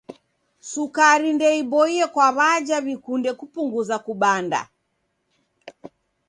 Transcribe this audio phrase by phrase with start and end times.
[0.69, 4.61] Sukari ndeiboie kwa w'aja w'ikunde kupunguza kubanda.